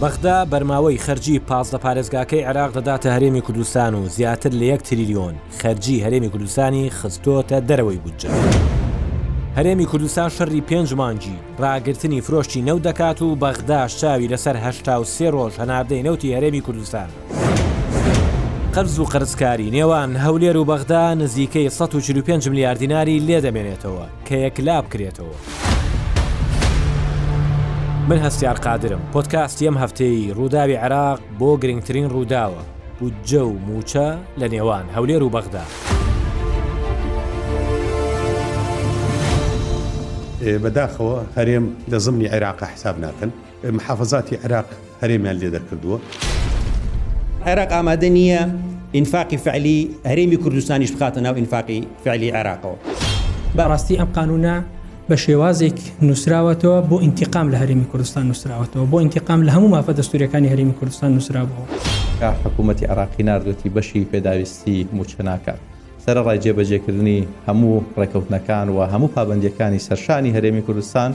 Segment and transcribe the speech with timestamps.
[0.00, 6.02] بەغدا بەرماوەی خەرجی پازدە پارێزگاکەی عراق دەداتە هەرێمی کوردستان و زیاتر لە یەک تریلیۆن خەرجی
[6.04, 8.30] هەرێمی کوردستانی خستۆتە دەرەوەی بودجە.
[9.56, 15.04] هەرێمی کوردستان شەڕی پێنج مانجی ڕاگررتنی فرۆشتی نەو دەکات و بەغدا شاوی لەسەر هشتا و
[15.14, 17.08] سێ ڕۆژ هەناردەی نەوتی هەرێمی کوردستان.
[18.74, 25.38] قەرز و قرزکاری نێوان هەولێر و بەغدا نزیکەی 145 میلیارد دیناری لێدەمێنێتەوە کە یەکلا بکرێتەوە.
[28.08, 32.60] من هەستیار قادرم پۆتکاستی ئەم هەفتەی ڕووداوی عراق بۆ گرنگترین ڕووداوە
[33.00, 34.06] بودجە و موچە
[34.40, 35.64] لە نێوان هەولێر و بەغدا
[40.62, 43.30] بەداخەوە هەرێم لە زمنی عێراق حساب ناکەن
[43.72, 44.66] محافظاتی عراق
[45.02, 45.98] هەرێمیان لێ دەرکردووە
[47.46, 48.42] عێراق ئامادە نییە
[48.94, 52.76] ئینفاقی فعلی هەرێمی کوردستانیش بخاتە ناو ئینفاقی فعلی عێراقەوە
[53.56, 54.64] بەڕاستی ئەم قانونە
[55.10, 55.74] بە شێوازێک
[56.08, 61.10] نووسراوەتەوە بۆ ئینتیقام لە هەرمی کوردستان نووسراوەتەوە بۆ ئینتیقام لە هەموو مافە دەستوریەکانی هەرمی کوردستان
[61.18, 61.64] نووسراوەوە
[62.44, 65.58] حکوومەتتی عراقی نردەتی بەشی پێداویستی موچەناکات
[66.06, 71.12] سرە ڕای جێبەجێکردنی هەموو ڕێکەوتنەکان و هەموو پابندیەکانی سەرشانی هەرێمی کوردستان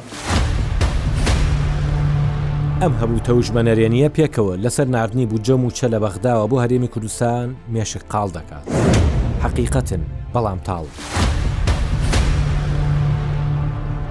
[2.81, 8.03] ئەم هەبوو تەوژمەنەرێنیە پێکەوە لەسەر نردنی بجەم و چە لە بەغداوە بۆ هەرێمی کوردستان مێشک
[8.11, 8.65] قاڵ دەکات
[9.43, 10.01] حقیقەتن
[10.33, 10.85] بەڵام تاڵ.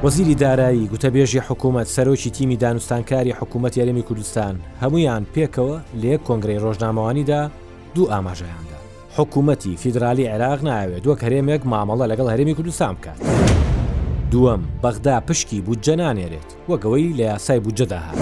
[0.04, 6.58] وەزیری دارایی گوتەبێژی حکوومەت سەرۆکی تیمی دانوستانکاری حکوومەت یاریمی کوردستان هەمویان پێکەوە لە یەک کۆنگرەی
[6.64, 7.40] ڕۆژنامەوانیدا
[7.94, 8.78] دوو ئاماژەیاندا
[9.16, 13.18] حکوومەتی فیدرالی عێراق ناوێت دووە هەرێمێک مامەڵە لەگەڵ هەرێمی کوردستان بکات
[14.32, 18.18] دووەم بەغدا پشکی بودجە نانێرێت وەکەوەی لە یاسای بودجەدا هات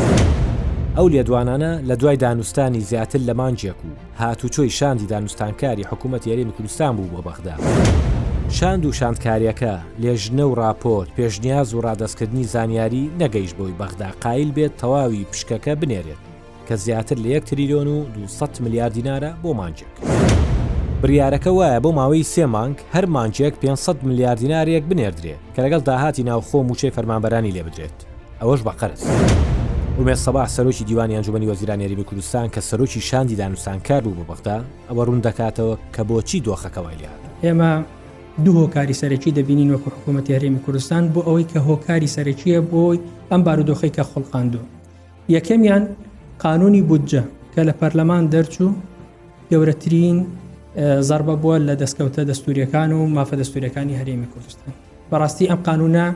[0.97, 6.93] ئەو لێدوانانە لە دوای دانوستانی زیاتر لە مانجیەک و هاتوچۆی شاندی دانوستانکاری حکوومەت یاریمی کوردستان
[6.97, 7.55] بوو بۆ بەغدا.
[8.51, 14.71] شاند و شاندکاریەکە لێژنە و راپۆرت پێشنیاز و ڕادەستکردنی زانیاری نەگەیش بۆی بەغدا قایل بێت
[14.81, 16.21] تەواوی پشکەکە بنێرێت
[16.69, 20.07] کە زیاتر لە 1 تریلیۆن و 200 میلیارد دیناە بۆ مانجێک.
[21.03, 26.23] بریارەکە وایە بۆ ماوەی سێ مانگ هەر مانجێک 500 میلیارد دینارێک بنێردرێ کە لەگەڵ داهاتی
[26.23, 27.99] ناوخۆ موچەی فەرمانبەرانی لێ بدرێت
[28.41, 29.01] ئەوەش بەقەرز.
[30.09, 34.57] ێ سەبا سەرۆکی دیوانی ئەنجومی وەزیرانێریمی کوردستان کە سەرۆکی شاندی دانوسانکار بوو بەبختا
[34.91, 37.21] ئەوە ڕوون دەکاتەوە کە بۆچی دۆخەکەوای لات.
[37.45, 37.73] ئێمە
[38.45, 42.99] دوو هۆکاری سەرەکی دەبینین وەکو حکوومەتی هەرێمی کوردستان بۆ ئەوەی کە هۆکاری سەرەکیە بۆی
[43.31, 44.65] ئەم بارودۆخی کە خڵقااندوە
[45.37, 45.85] یەکەمیان
[46.43, 47.23] قانونی بودجە
[47.55, 48.71] کە لە پەرلەمان دەرچوو
[49.51, 50.19] گەورەترین
[51.09, 54.73] زربە بووە لە دەستکەوتە دەستوریەکان و مافە دەستوریەکانی هەرێمی کوردستان
[55.11, 56.07] بەڕاستی ئەم قانونە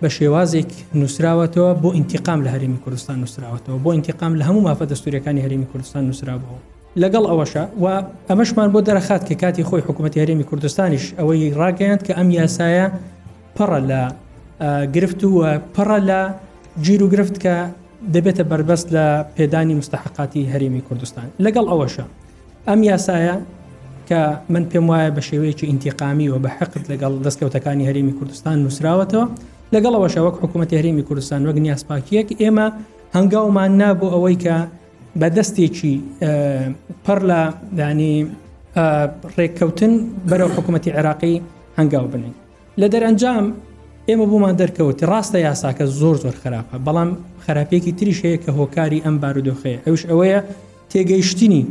[0.00, 5.40] بە شێوازێک نووسراوەتەوە بۆ ئینتیقام لە هەرمی کوردستان نووسراوەتەوە بۆ ئینتیقام لە هەموو مافە دەستوریەکانی
[5.44, 6.56] هەرمی کوردستان نووسراوەوە
[7.00, 7.86] لەگەڵ ئەوەشە و
[8.30, 12.86] ئەمەشمان بۆ دەرەخات کە کاتی خۆی حکوومەت یاریمی کوردستانیش ئەوەی ڕاگەیاند کە ئەم یاسایە
[13.56, 14.02] پڕە لە
[14.94, 15.36] گرفت و
[15.74, 16.20] پڕە لە
[16.84, 17.56] گیر و گرفت کە
[18.14, 22.04] دەبێتە بربەست لە پێدانی مستحقاتی هەرێمی کوردستان لەگەڵ ئەوەشە
[22.68, 23.34] ئەم یاسایە
[24.08, 24.20] کە
[24.52, 29.26] من پێم وایە بە شێوەیەکی ئینتیقامی و بە حقت لەگەڵ دەستکەوتەکانی هەرێمی کوردستان نووسراوەتەوە
[29.74, 32.66] لەگەڵ ئەوەشە وەک حکوومەتی هەرێمی کوردستان وەک نیاسپاکیەک ئێمە
[33.16, 34.56] هەنگاومان نابوو ئەوەی کە
[35.20, 35.94] بە دەستێکی
[37.06, 37.40] پڕ لە
[37.78, 38.16] دانی
[39.38, 39.92] ڕێککەوتن
[40.30, 41.42] بەرەو حکوومەتتی عێراقی
[41.78, 42.34] هەنگاو بنین
[42.80, 43.44] لە دەرەنجام
[44.08, 47.10] ئێمە بۆمان دەرکەوتی ڕاستە یاساکە زۆر زۆر خراپە بەڵام
[47.44, 50.38] خراپێکی تریش هەیە کە هۆکاری ئەم بارودۆخەیە ئەوش ئەوەیە
[50.90, 51.64] تێگەیشتنی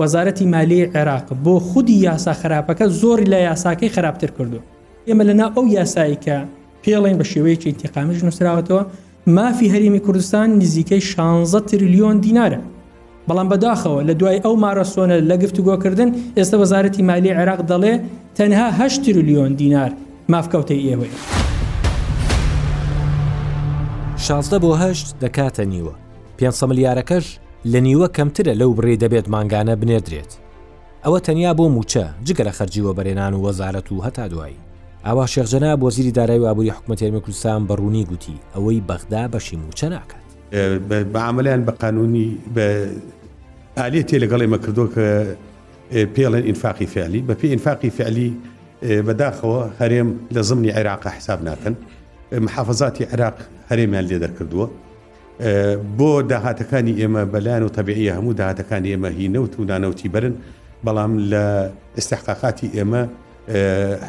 [0.00, 4.58] وەزارەتی مالی عێراق بۆ خودی یاسا خراپەکە زۆری لە یاساکەی خراپتر کردو
[5.08, 6.36] ئێمە لەنا ئەو یاسایی کە
[6.82, 8.82] پێڵین بە شێوەیەکی انتقامش نووسراوەتەوە
[9.26, 12.60] مافی هەرمی کوردستان نزیکەی 16 تریلیۆن دینارە
[13.28, 16.08] بەڵام بەداخەوە لە دوای ئەو مارەسۆنە لە گفتوگۆکردن
[16.38, 17.94] ئێستا وەزارەتی مالی عێراق دەڵێ
[18.38, 19.90] تەنها ه تریلیۆن دینار
[20.32, 21.18] مافکەوتەی ئێوەیە
[24.26, 25.94] شازدە بۆ هەشت دەکاتە نیوە
[26.38, 27.26] 500 ملیارەکەش
[27.72, 30.32] لە نیوە کەمترە لەو بڕێ دەبێت ماگانە بنێدرێت
[31.04, 34.58] ئەوە تەنیا بۆ موچە جگە لە خەرجیوە بەرێنان و وەزارەت و هەتا دوایی
[35.06, 40.20] ئاوا شێخجەنا بۆ زیری دارایی ئابووری حکوومەتێمە کوردستان بەڕوونی گوتی ئەوەی بەغدا بەشی موچە ناکات
[41.12, 42.60] بەعملیان بە قانونی بە
[43.80, 45.06] ئالێتی لەگەڵی مەکردو کە
[46.14, 48.28] پێڵێن ئینفاقی فعلی بە پێ ئینفاقی فعلی
[49.06, 51.74] بەداخەوە هەرێم لە زمنی عێراق حساب ناکەن
[52.44, 53.36] محافظاتی عراق
[53.70, 54.66] هەرێمیان لێدەکردووە
[55.98, 60.34] بۆ داهاتەکانی ئێمە بەلایەن و تەبیعی هەموو داهاتەکانی ئێمە هینەوت و نانەوتی برن
[60.86, 61.42] بەڵام لە
[62.00, 63.02] استحقاقاتی ئێمە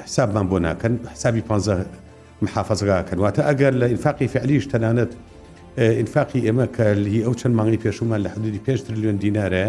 [0.03, 1.51] حسابمان بۆ ناکەن حسابی پ
[2.47, 5.11] محافظگاکەن واتە ئەگەر لە ئینفاقی فعلیش تەنانەت
[5.79, 9.65] ئینفاقی ئێمە کە لی ئەو چەند مانگی پێشومان لە حدودی 5 تریلیۆن دینارە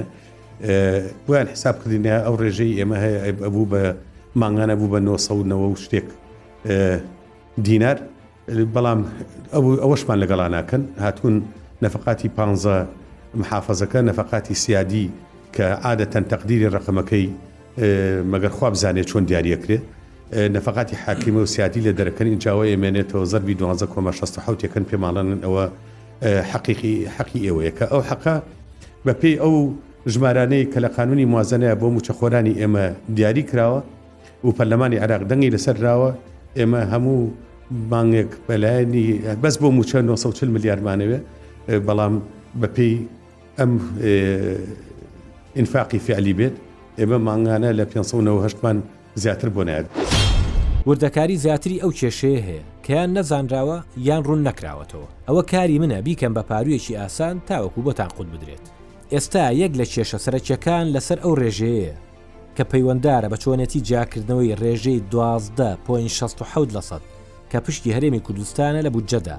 [1.28, 3.82] بۆیان حسابکردینە ئەو ڕێژەی ئێمە هەیەبوو بە
[4.40, 6.04] ماگانە بوو بە 990 شتێک
[7.64, 7.96] دینار
[8.74, 9.00] بەڵام
[9.54, 11.36] ئەوەشمان لەگەڵا ناکەن هاتوون
[11.82, 12.56] نەفقاتی پ
[13.40, 15.10] محافظەکە نەفقاتی سیادی
[15.56, 17.26] کە عادەتەن تەقدیری ڕقمەکەی
[18.32, 19.82] مەگەر خواب بزانێت چۆن دیارەکرێت
[20.54, 25.64] نەفقاتی حاکیمە و سیادی لە دەرەکەن اینجاوە ئێمێنێتەوە زەربی 1960 یەکەن پێماڵانن ئەوە
[26.52, 28.36] حقیقی حەقی ئێوەیەکە ئەو حەقا
[29.06, 29.56] بە پێی ئەو
[30.12, 32.84] ژمارانەی کە لە قانونی موازنەیە بۆ موچەخۆرانی ئێمە
[33.16, 33.80] دیاری کراوە
[34.44, 36.10] و پەرلەمانی عراق دەنگی لەسەرراوە
[36.58, 37.18] ئێمە هەموو
[37.90, 39.06] بانگێک بەلایانی
[39.42, 41.18] بەس بۆ موچە 940 ملیارمانەوێ
[41.86, 42.14] بەڵام
[42.60, 42.94] بە پێی
[43.58, 43.72] ئەم
[45.56, 46.56] ئینفاقی فعلی بێت
[46.98, 48.78] ئێمە مانگانە لە 1970مان
[49.14, 49.86] زیاتر بۆنایەت.
[50.86, 53.78] وردەکاری زیاتری ئەو کێشەیە هەیە کەیان نەزانراوە
[54.08, 58.64] یان ڕوون نەکراوەتەوە ئەوە کاری منە بیکەم بە پارویەکی ئاسان تاوەکو بۆتان قوت بدرێت
[59.12, 61.94] ئێستا یەک لە کێشە سەرچەکان لەسەر ئەو ڕێژەیە
[62.56, 67.02] کە پەیوەنددارە بە چۆنەتی جاکردنەوەی ڕێژەی 12.6 لە سەد
[67.50, 69.38] کە پشتی هەرێمی کوردستانە لە بودجەدا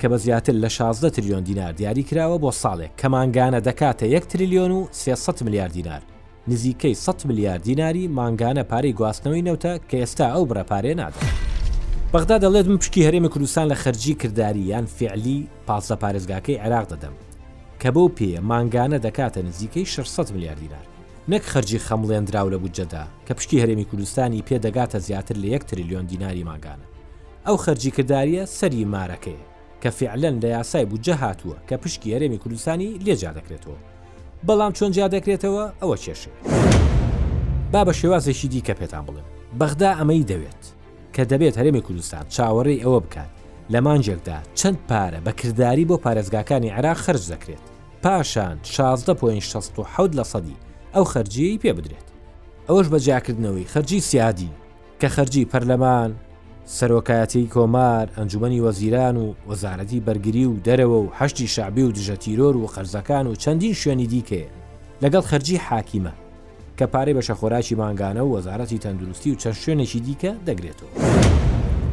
[0.00, 4.70] کە بە زیاتر لە 16 تریلیۆن دینار دیاری کراوە بۆ ساڵێک کەمانگانە دەکاتە 1 تریلیۆن
[4.70, 6.02] و 300 میلیارد دینار
[6.48, 11.20] نزیکەی 100 میلیارد دیناری مانگانە پارەی گواستنەوەی نەوتە کە ئێستا ئەو برەپارێ نادە.
[12.12, 17.14] بەغدا دەڵێت من پشکی هەرێمە کوردستان لە خەرجی کردداری یان فعلی پاسە پارێزگاکەی عێراق دەدەم
[17.82, 20.84] کە بۆ پێ مانگانە دەکاتە نزیکەی 600 میلیارد دینار.
[21.32, 26.44] نەک خەرجی خەمڵێنراو لە بودجەدا کە پشتی هەرێمی کوردستانی پێدەگاتە زیاتر لە 1 تریلیۆن دیناری
[26.44, 26.86] ماگانە.
[27.46, 29.40] ئەو خەرجی کردداریە سەری مارەکەی
[29.82, 33.91] کە فعلەن لە یاسای بودجە هاتووە کە پشکی هەرێمی کوردستانی لێجا دەکرێتەوە.
[34.46, 36.32] بەڵام چۆن جا دەکرێتەوە ئەوە کێشێ
[37.72, 39.26] با بە شێوازێکی دیکە پێتان بڵێم
[39.60, 40.62] بەغدا ئەمەی دەوێت
[41.14, 43.32] کە دەبێت هەرێمی کوردستان چاوەڕێی ئەوە بکات
[43.72, 47.64] لە مانجێکدا چەند پارە بەکردداری بۆ پارێزگاکانی عراق خرج دەکرێت
[48.02, 50.56] پاشان 16.6 لە سەدی
[50.94, 52.08] ئەو خەرجی پێ بدرێت
[52.68, 54.50] ئەوش بە جاکردنەوەی خەرجی سیادی
[55.00, 56.10] کە خەرجی پەرلەمان
[56.66, 62.66] سەرۆکایەتی کۆمار ئەنجومی وەزیران و وەزارەتی بەرگری و دەرەوە و هەشتی شعبی و دژەتیرۆر و
[62.66, 64.48] قەرزەکان و چەندین شوێنی دیکەیە
[65.02, 66.12] لەگەڵ خەرجی حاکیمە
[66.78, 70.94] کە پارەی بە شەخۆراکی ماگانە و وەزارەتی تەندروستی و چەند شوێنێکی دیکە دەگرێتەوە.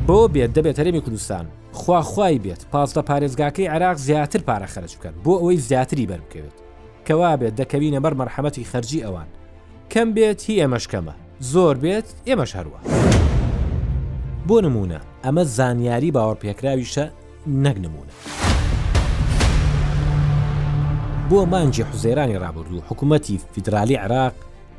[0.08, 5.34] بۆ بێت دەبێت هەرێمی کوردستان خواخوای بێت پاستە پارێزگاکەی عراق زیاتر پارە خەرج بکەن بۆ
[5.42, 6.58] ئەوەی زیاتری بەربکەوێت
[7.06, 9.28] کەوا بێت دەکەوینە بەر مەرحەمەتی خەرجی ئەوان
[9.92, 12.82] کەم بێت هی ئێمەشکەمە زۆر بێت ئێمەش هەروە.
[14.50, 17.06] بۆ نمونە ئەمە زانیاری باوەڕپێکراویشە
[17.66, 18.12] نەک نمونە.
[21.30, 24.34] بۆ مانجی حوزێرانی رابرردوو حکوومەتی فیدرالی عراق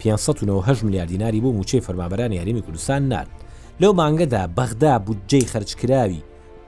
[0.05, 3.27] 500 میلیارد دیناری بۆ موچەی فەرمابرانی یاریمی کوردستان نات
[3.81, 6.21] لەو مانگەدا بەغدا بودجەی خەرچکراوی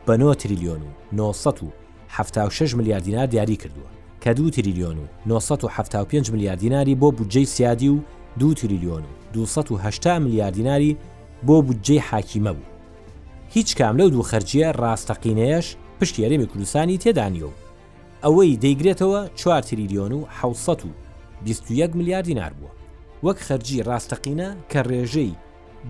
[0.07, 3.89] بە 9 تریلیۆن و 976 میلیارد دینار دیاری کردووە
[4.25, 7.99] کە دو تریلیۆن و 975 میلیارد دیناری بۆ بودجەی سیادی و
[8.39, 10.97] دو تریلیۆن و 280 میلیارد دیناری
[11.47, 12.72] بۆ بودجەی حاکیمە بوو
[13.55, 15.65] هیچ کام لەو دوو خەرجیە ڕاستەقینەیەش
[16.01, 17.53] پشتیارێمی کوردستانی تێدانیە و
[18.25, 25.35] ئەوەی دەیگرێتەوە 4 تریلیۆن و 1970 میلیارد دینار بووە وەک خەرجی ڕاستەقینە کە ڕێژەی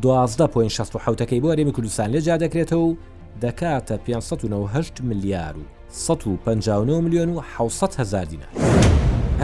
[0.02, 2.96] 12.6ەکەی بۆ ئەرێمی کوردستان لێجا دەکرێتەوە و
[3.42, 8.50] دەکاتە 598 ملیار و 159 میلیۆن و 600 هزار دینار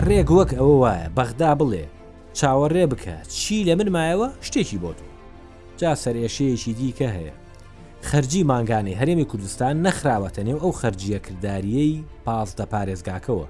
[0.09, 1.85] ڕێک وەک ئەوە وایە بەغدا بڵێ
[2.39, 5.05] چاوەڕێ بکە چی لە من مایەوە شتێکی بۆ تو
[5.81, 7.37] جا سەرێشەیەکی دیکە هەیە
[8.07, 13.47] خەرجی ماگانەی هەرێمی کوردستان نەخراوەتە نێو ئەو خەرجیە کردداریەی پازدە پارێزگاکەوە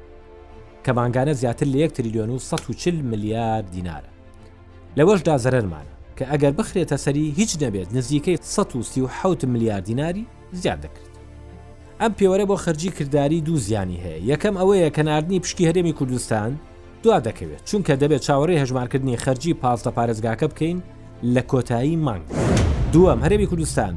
[0.84, 4.00] کە ماگانە زیاتر لە 1 تریلیۆن و 140 میلیارد دیناە
[4.96, 11.12] لەوەشدا زەرمانە کە ئەگەر بخرێتە سەری هیچ نەبێت نزیکەی 1970 میلیارد دیناری زیاد دەکرد
[12.00, 16.58] ئەم پێوەرە بۆ خەرجی کردداری دوو زیانی هەیە یەکەم ئەوەیە کە نردنی پشتی هەرێمی کوردستان
[17.02, 20.78] دوا دەکەوێت چونکە دەبێت چاوەڕێ هەژمارکردنی خەرجی پازدە پارێزگاکە بکەین
[21.34, 22.24] لە کۆتایی مانگ
[22.92, 23.94] دووەم هەرێمی کوردستان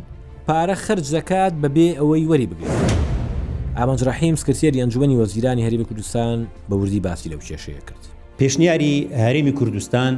[0.52, 2.82] پارە خرج دەکات بەبێ ئەوەی وەری بگرێت
[3.78, 6.38] ئامانج ڕحیم سکرسیری ئەنجومی وەزیرانی هەریمی کوردستان
[6.70, 8.04] بە وردی باسی لەو کێشەیە کرد
[8.40, 8.94] پێشنیاری
[9.26, 10.14] هەرێمی کوردستان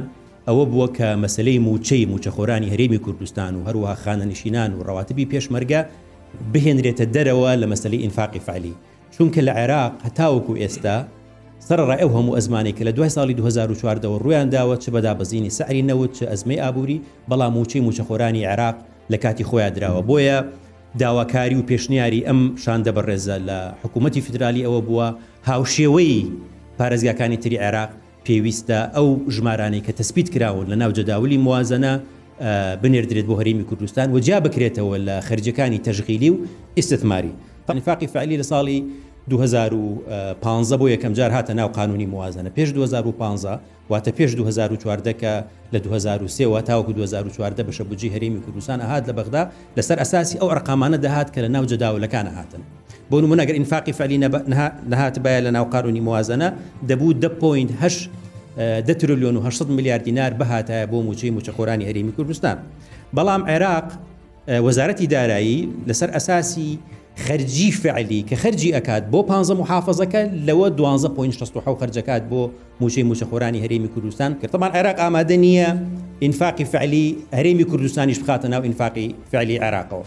[0.48, 5.80] ئەوە بووە کە مەسلەی موچەی موچەخۆرانی هەرێمی کوردستان و هەروەها خانەنشینان و ڕەواتبی پێشمەرگە
[6.52, 8.74] بهێنرێتە دەرەوە لە مەسلەی ئینفاقی فعلی
[9.14, 10.96] چونکە لە عێراق هەتاوەکو ئێستا
[11.68, 15.82] سەرڕای ئەو هەموو ئەزمانێک کە لە دوای ساڵی 2004ەوە ڕویان داوە چ بەدا بەزینی سەعری
[15.90, 18.76] نەوت چ ئەزمەی ئابووری بەڵام موچەی موچەخۆرانی عێراق
[19.12, 20.38] لە کاتی خۆیان درراوە بۆیە
[21.00, 25.08] داواکاری و پێشنیاری ئەم شاندە بەڕێزە لە حکوومەتتی فدرالی ئەوە بووە
[25.48, 26.14] هاوشێوەی
[26.78, 27.90] پارێزگاکانی تری عێراق
[28.26, 31.92] پێویستە ئەو ژمارانەی کە تەسبیت کراون لە ناو جەداولی موازەنە
[32.82, 36.36] بنێردرێت بۆ هەرمی کوردستان وجیا بکرێتەوە لە خرجەکانی تەژغیلی و
[36.78, 37.32] ئستماری
[37.68, 38.78] پنفاقی فعلی لە ساڵی
[39.30, 43.58] 2015 بۆ یەکەم جار هاتە ناو قانونی موازنە پێش 2015
[43.90, 49.46] واتە پێش 2014کە لە 2023 تاوکو 2014 بە شەبجی هەرێمی کوردستان هاات لە بەغدا
[49.80, 52.60] لەسەر ئەساسی ئەو ڕقامانە دەهات کە لە ناو جداولەکان هاتن
[53.12, 54.18] بۆ نمونەگەر ئینفاقی فعلی
[54.92, 56.48] نەهات باە لە ناو قانونی موازنە
[56.88, 57.92] دەبوو 10.8
[58.88, 62.58] دەترلیۆن و 600 میلیارد دینار بەهاتە بۆ موچەی موچەخۆرانی هەرێمی کوردستان
[63.16, 63.88] بەڵام عێراق
[64.66, 66.78] وەزارەتی دارایی لەسەر ئەساسی
[67.22, 70.68] خەرجی فعلی کە خەرجی ئەکات بۆ 15 محافظەکە لەوە
[71.38, 75.70] 12.6 خرجەکات بۆ موچەی موچەخۆرانی هەرێمی کوردستان کردمان عێراق ئامادە نییە
[76.22, 80.04] ئینفاقی فعلی هەرێمی کوردستانیش بخاتە ناو ئینفاقی فعلی عێراقەوە.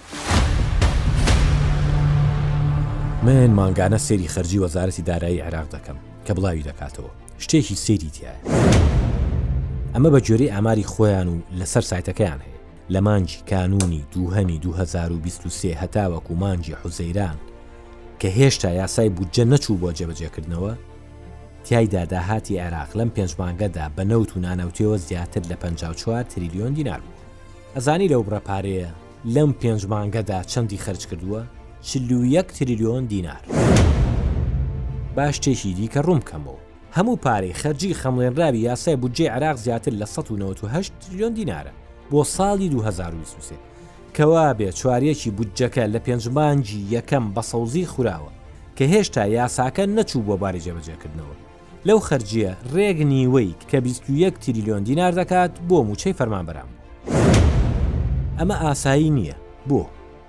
[3.23, 7.11] من مانگانە سێری خەرجی وەزارەتی دارایی عێراق دەکەم کە بڵاوی دەکاتەوە
[7.43, 8.33] شتێکی سێری تایە.
[9.95, 12.56] ئەمە بە جۆری ئاماری خۆیان و لەسەر سایتەکەیان هەیە.
[12.89, 17.35] لە مانجی کانونی دووهەمی 2023 هەتاوەکو مانجی حوزەیران
[18.19, 20.71] کە هێشتا یاسای بودجە نەچوو بۆ جەبەجێکردنەوە
[21.69, 27.17] تایدا داهاتی عێراق لەم پێنجمانگەدا بە نەوت و نانەوتەوە زیاتر لە 54 تریلیۆن دینار بوو
[27.75, 28.89] ئەزانی لەو بڕەپارەیە
[29.25, 31.41] لەم پێنجمانگەدا چەندی خرج کردووە
[31.87, 33.41] چلویەک تریلیۆن دینار
[35.17, 36.59] باشتێکی دیکە ڕوومکەمەوە
[36.97, 41.73] هەموو پارەی خەرجی خەمڵێنراوی یاسای بودجێ عراق زیاتر لە 1970 تریلیۆن دینارە
[42.11, 43.55] بۆ ساڵی 2023
[44.13, 48.31] کەوا بێ چوارەکی بودجەکە لە پێنجمانجی یەکەم بە سەوزی خوراوە
[48.77, 51.35] کە هێشتا یاساکە نەچوو بۆ باری جێبەجێکردنەوە
[51.87, 56.69] لەو خەرجیە ڕێگ نیوەی کە 21 تریلیۆن دینار دەکات بۆ موچەی فەرمانبرام
[58.39, 59.35] ئەمە ئاسایی نییە
[59.69, 59.83] بۆ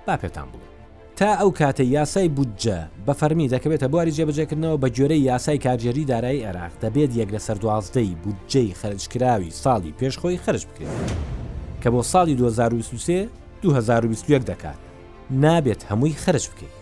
[0.07, 0.69] با پێتان بڵێ
[1.15, 6.45] تا ئەو کاتە یاسای بودجە بە فەرمی دەکەوێتە بواری جێبەجێکردنەوە بە جۆرەی یاسای کارجێری دارایی
[6.45, 11.38] عێراق دەبێت یەک لە سەردوازدەی بودجەی خەرجکراوی ساڵی پێشخۆی خرج بکرێت.
[11.83, 13.27] کە بۆ ساڵی 2023
[13.63, 14.79] 2021 دەکات
[15.45, 16.75] نابێت هەمووی خرج بکەیت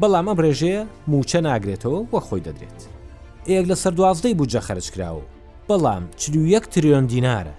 [0.00, 0.80] بەڵام ئەم ڕێژەیە
[1.12, 2.80] موچە ناگرێتەوە وە خۆی دەدرێت
[3.48, 5.24] ئێک لە سەردوازدەی بجە خەرج کراوە
[5.68, 7.54] بەڵام چلوەک تریۆن دینارە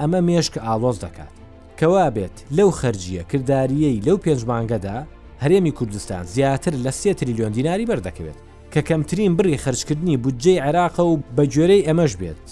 [0.00, 1.32] ئەمە مێشک ئالۆز دەکات
[1.78, 4.98] کەوا بێت لەو خەرجیە کردداریەی لەو پێنج مانگەدا
[5.42, 8.38] هەرێمی کوردستان زیاتر لە سێ تریلیۆن دیناری بەردەکەوێت
[8.72, 12.42] کە کەمترین بڕی خرجکردنی بودجەی عێراق و بە گوێرەی ئەمەش بێت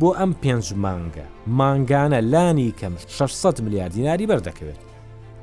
[0.00, 1.24] بۆ ئەم پێنج مانگە
[1.58, 4.80] مانگانە لانی کەم 600 میلیارد دیناری بەردەکەوێت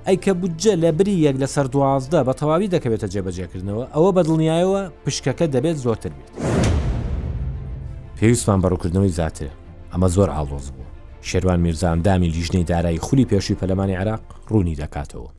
[0.08, 4.22] ئەی کە بودجە لە بری یەک لە سەر دوازدە بە تەواوی دەکەوێتە جێبەجێکردنەوە ئەوە بە
[4.28, 6.32] دڵنیایەوە پشکەکە دەبێت زۆرتر بێت
[8.20, 9.50] پێویستمان بەڕووکردنەوەی زیاتر
[9.94, 10.90] ئەمە زۆر ئاڵۆز بوو
[11.22, 15.30] شێوان میرزان دامی لیژنەی دارایی خولی پێشوی پەلەمانی عراق ڕوونی دەکاتەوە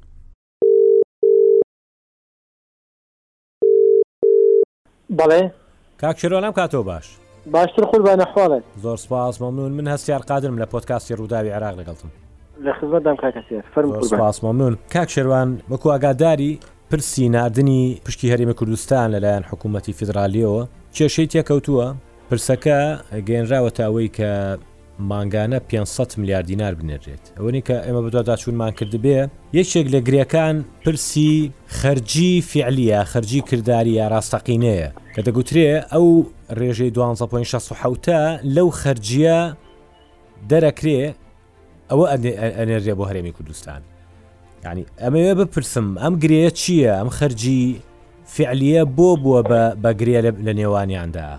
[5.19, 5.43] بەڵێ
[6.01, 7.09] کاکشێرۆ نام کاتەوە باش
[7.47, 12.09] باشتر خوربانە خواڵێت زۆر سپاس مەمنون من هەستیار قادرم لە پۆتکاسی ڕووداوی عراق لەگەڵتم
[12.65, 16.59] لە خزمەتدام کاکەسیێت فەرم سپاس مەمنون کاک شێوان وەکو ئاگاداری
[16.91, 20.63] پرسی نردنی پشکی هەرێمە کوردستان لەلایەن حکوومەتی فیدراالیەوە
[20.97, 21.89] کێشەی تێکەوتووە
[22.29, 22.81] پرسەکە
[23.27, 24.31] گەێنراوە تاوەی کە
[25.09, 29.29] مانگانە 500 میلیارد دینار بنێرێت ئەوەنی کە ئێمە بەدوا داچوونمان کرد بێ
[29.61, 36.07] یەکێک لە گرەکان پرسی خەرجی فعلیە خەرجی کردداری یا ڕاستەقینەیە کە دەگوترێ ئەو
[36.59, 39.41] ڕێژەی 1960 لەو خەرجیە
[40.51, 41.03] دەرەکرێ
[41.91, 42.05] ئەوە
[42.59, 43.83] ئەنێرێ بۆ هەرێمی کوردستان
[44.69, 47.63] ینی ئەمەوێ بپرسم ئەم گرەیە چییە ئەم خەرجی
[48.35, 49.41] فعلیە بۆ بووە
[49.83, 51.31] بەگرێ لە نێوانیاندا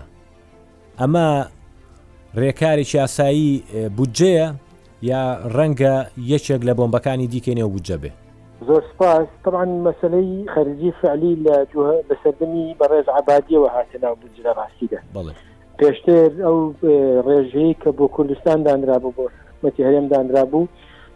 [1.00, 1.28] ئەمە
[2.40, 3.52] ڕێکارێکی یاسایی
[3.96, 4.46] بودجەیە
[5.10, 5.22] یا
[5.56, 5.94] ڕەنگە
[6.32, 8.10] یەکێک لە بۆمبەکانی دیکەێنێ و بودجە بێ
[8.68, 11.56] زۆر سپاس طبعا مەسلەی خەرجی فعلی لە
[12.08, 14.98] بەسەردنی بەڕێز عبادیەوە هاتەناو بودجە لە ڕاستیدا
[15.78, 16.58] پێشتر ئەو
[17.28, 20.68] ڕێژەیە کە بۆ کوردستان دانرابوو بۆ حکومەتی هەرێم دانرابوو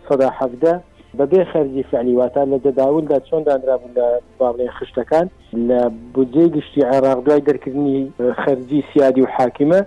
[0.09, 0.75] سەدا حەفدە
[1.19, 4.07] بەبێ خەرجی فعلیواتە لە دەداولدا چۆن دانرابوو لە
[4.41, 5.27] باڵێن خشتەکان
[5.69, 5.81] لە
[6.15, 8.01] بودجێ گشتی عێراق دوای دەرکردنی
[8.43, 9.81] خەرجی سیادی و حاکمە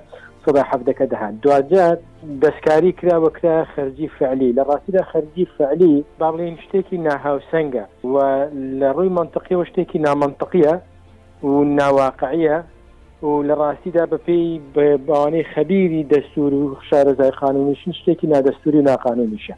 [0.49, 1.99] سەدا حەفتەکە دەهان دوجات
[2.43, 8.15] دەستکاری کراوەکرا خەرجی فعلی لە ڕاستیدا خەرجی فعلی باڵێن شتێکی ناهاوسەنگە و
[8.79, 10.75] لە ڕووی منطقیەوە شتێکی نامەنطقیە
[11.43, 12.57] و ناواقعە
[13.27, 14.47] و لە ڕاستیدا بەپی
[15.07, 19.55] باوانەی خەبیری دەستور و شارەزای قانونیشن شتێکی نادەستوری ناقانونیشە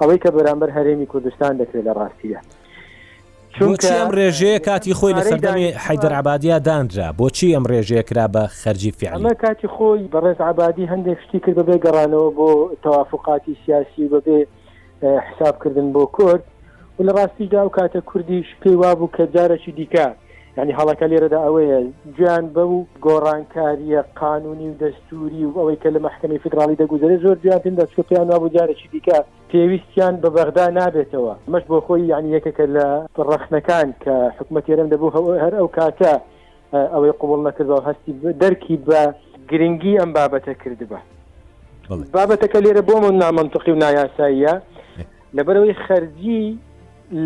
[0.00, 2.40] ئەوەی کە بەرامبەر هەرێمی کوردستان دەکرێت لە ڕاستیدا
[3.58, 8.92] چونکە ئەم ڕێژەیە کاتی خۆی لە سەردەمی حیدەرعبادیا دانجا بۆچی ئەم ڕێژەیە کرا بە خەرجی
[8.98, 12.50] فعلمە کاتی خۆی بەڕێز عبادی هەندێک شتی کرد بەبێ گەڕانەوە بۆ
[12.84, 14.38] تەوافقاتی سیاسی بەبێ
[15.26, 16.42] حسابکردن بۆ کورد
[16.98, 20.08] و لە ڕاستیدا و کاتە کوردیش پێی وابوو کە جارەی دیکە
[20.60, 21.78] ینی هەڵەکە لێرەدا ئەوەیە
[22.16, 27.36] گویان بە و گۆڕانکاریە قانونی و دەستوری و ئەوەی کە لە محکەمی فدراڵی دەگوزارێ زۆر
[27.42, 29.16] جویان پێدا چوپیان نابوو جارێکی دیکە
[29.52, 32.86] پێویستیان بە بەغدا نابێتەوە مەش بۆ خۆی یعنی یەکەکە لە
[33.28, 36.12] ڕەخنەکان کە حکوومەتێرم دەبوو هەر ئەو کاتە
[36.94, 39.00] ئەوەی قوبڵ نەکردەوە هەستی دەرکی بە
[39.50, 40.98] گرنگی ئەم بابەتە کردبە
[42.16, 44.54] بابەتەکە لێرە بۆ من نامەنتقی و نایاساییە
[45.36, 46.44] لەبەرەوەی خەرجی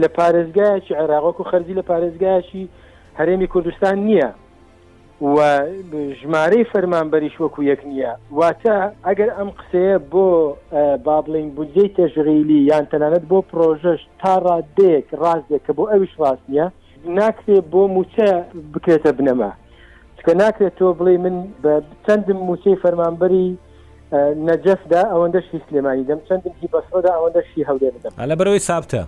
[0.01, 2.67] لە پارێزگایکی عێراغۆک و خەرجی لە پارێزگایکی
[3.19, 4.27] هەرێمی کوردستان نییە
[5.23, 5.61] و
[6.21, 10.27] ژمارەی فەرمانبەریش وەکو یەک نییە واتە ئەگەر ئەم قسەیە بۆ
[11.07, 16.45] با بڵین بودجەی تێژغیلی یان تەنانەت بۆ پرۆژەش تا ڕادێک ڕاستێک کە بۆ ئەویش ڕاست
[16.51, 16.67] نییە
[17.19, 18.29] ناکرێت بۆ موچە
[18.73, 19.53] بکرێتە بنەما
[20.27, 21.73] کە ناکرێت تۆ بڵێ من بە
[22.07, 23.49] چەندم موچەی فەرمانبەری
[24.49, 29.03] نەجەفدا ئەوەندەشی سلێمانی دەم چەندم هی بەسەدا ئەوەندەشی هەولێ دەم لە بەرەوەی سابتە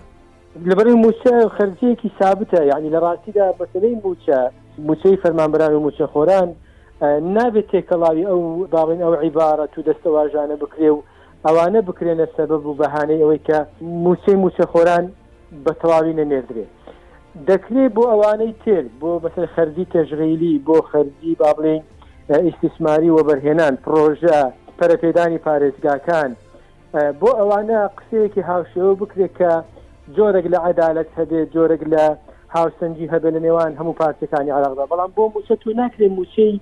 [0.65, 4.37] لەبەری موچە خەرجەیەکی سابتە یعنی لە ڕاستیدا بەسەی موچە
[4.87, 6.49] موچەی فەرمانبران و موچە خۆران
[7.35, 8.41] نابێت تێکەڵاوی ئەو
[8.73, 11.03] باڵین ئەو عیبارە تو دەستەواژانە بکرێ و
[11.45, 13.57] ئەوانە بکرێنە سەبب و بەهانەی ئەوەی کە
[14.05, 15.05] موچەی موچە خۆران
[15.63, 16.71] بە تەواوی نەنێردرێت
[17.47, 21.81] دەکرێت بۆ ئەوانەی تێر بۆ بەسەر خەرجی تەژغیلی بۆ خەرجی با بڵێن
[22.45, 24.39] ئیسیسماری وەبەرهێنان پرۆژە
[24.79, 26.31] پەرەپێدانی پارێزگاکان
[27.19, 29.51] بۆ ئەوانە قسەیەکی هاوشەوە بکرێت کە
[30.17, 32.03] جۆرەك لە عدالت هەبێ جۆرەك لە
[32.55, 36.55] هاوسەنگی هەبێ لە نێوان هەموو پارتەکانی عراقدا بەڵام بۆ موچە تو ناکرێ موچەی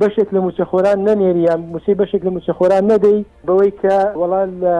[0.00, 4.76] بەشێک لە موچەخۆران نەنێریان موسی بەشێک لە موچەخۆران نەدەی بەوەی کە وەڵان لە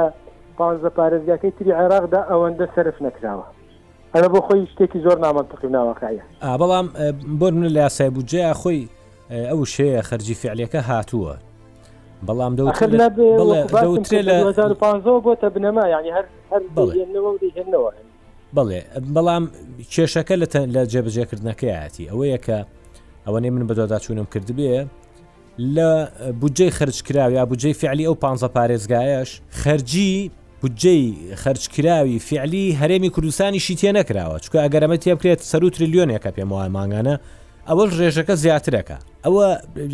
[0.58, 3.44] پانزە پارێزگاکەی تری عێراقدا ئەوەندە سرف نکراوە
[4.16, 6.22] ئەە بۆ خۆی شتێکی زۆر نامەتەقی ناوەکایە
[6.60, 6.86] بەڵام
[7.40, 8.82] بۆ من لە یاسای بودجێ خۆی
[9.50, 11.34] ئەو شەیە خەرجی فعلەکە هاتووە
[12.28, 14.68] بەڵام دەوترێ لە
[15.20, 17.30] بۆتە بنەما ینی هەر هەر بڵێنەوە
[18.58, 18.80] بڵێ
[19.14, 19.44] بەڵام
[19.92, 22.58] کێشەکە لە لە جێبەجێکردنەکەیەتی ئەوەیە کە
[23.26, 24.76] ئەوەنێ من بەدۆداچوونم کردبێ
[25.76, 25.90] لە
[26.40, 28.24] بودجەی خرجکراوی یا بودجەی فعلی ئەو پ
[28.56, 29.30] پارێزگایش
[29.62, 30.12] خەرجی
[30.60, 31.02] بودجەی
[31.42, 36.68] خرجکراوی فعلی هەرێمی کوردستانی شیتێ نەکراوە چکە ئەگەرەمە تێ بکرێت سەر و تریلیۆنێکە پێم وای
[36.76, 37.14] ماگانە
[37.70, 38.96] ئەوەش ڕێژەکە زیاترەکە
[39.26, 39.46] ئەوە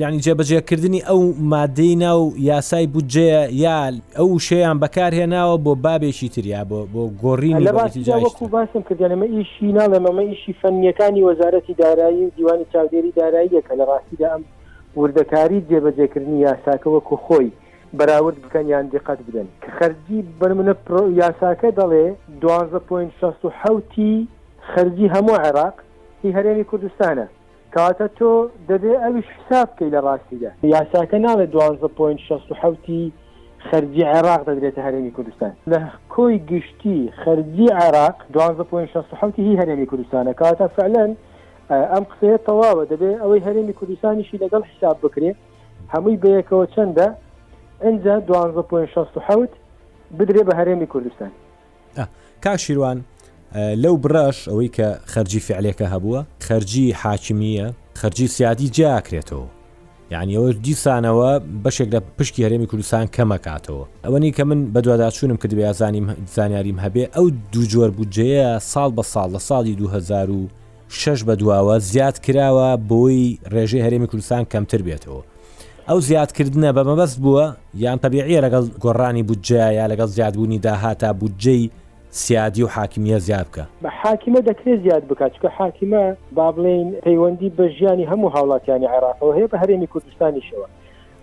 [0.05, 1.21] ینی جێبەجێکردنی ئەو
[1.53, 3.79] مادەی ناو یاسای بودجەیە یا
[4.19, 7.55] ئەو شیان بەکارهێناوە بۆ بابێکی تریا بۆ بۆ گۆڕین
[8.25, 14.29] وەکو باسم کردیانەمە ئیشی ناڵێمەمە ئیشی فەنیەکانی وەزارەتی دارایی و دیوانی چاودێری داراییەکە لە ڕاستیدا
[14.35, 14.43] ئەم
[15.01, 17.49] وردەکاری جێبەجێکردنی یاساکە وەکو خۆی
[17.99, 20.75] بەراورد بکەن یان دقت بدەن کە خەرجی بنمونە
[21.23, 22.07] یاساکە دەڵێ
[22.43, 24.03] 12.6
[24.73, 25.77] خەرجی هەموو عێراق
[26.23, 27.29] هی هەرێمی کوردستانە
[27.77, 33.13] کاتە تۆ دەبێ ئەویش حساب بکەی لە ڕاستیدا یاساکە ناڵێت 12.6
[33.71, 35.81] خەرجی عێراق دەدرێتە هەرێمی کوردستان لە
[36.15, 41.11] کۆی گشتی خەرجی عێراق 12.6 هی هەرێمی کوردستانە کاتە فعلەن
[41.71, 45.31] ئەم قسەیە تەواوە دەبێ ئەوەی هەرێمی کوردستانیشی لەگەڵ حساب بکرێ
[45.95, 47.09] هەمووی بەیەکەوە چەندە
[47.85, 49.49] ئەجا 12.6
[50.19, 51.31] بدرێ بە هەرێمی کوردستان
[52.45, 53.01] کاشیروان
[53.55, 57.67] لەو براش ئەوەی کە خەرجی فعلەکە هەبووە خەرجی حاکمیە
[58.01, 59.47] خەرجی سیادی جاکرێتەوە
[60.13, 61.31] یعنی ئەوە دیسانەوە
[61.65, 67.05] بەشێک لە پشتی هەرێمی کوردستان کەمەکاتەوە ئەوەنی کە من بەدوواداچوونم کرد بێ زانیم زانیاریم هەبێ
[67.15, 73.39] ئەو دوو جۆر بودجەیە ساڵ بە ساڵ لە ساڵی 2006 بە دواوە زیاد کراوە بۆی
[73.53, 75.23] ڕێژەی هەرێمی کوردستان کەمتر بێتەوە
[75.89, 77.47] ئەو زیادکردنە بەمەبەست بووە
[77.85, 81.69] یان تەبیعە لەگەڵ گۆڕانی بودجە یا لەگەڵ زیادبوونی داهاتا بودجەی
[82.15, 87.51] سیادی و حاکمیە زیاد بکە بە حاکیمە دەکرێت زیاد بکات چکە حاکیمە با بڵێن پەیوەندی
[87.59, 90.67] بە ژیانی هەموو هاوڵاتیانی عێراقەوە هەیە بە هەرێمی کوردستانیشەوە